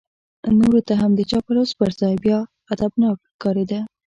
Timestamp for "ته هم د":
0.87-1.21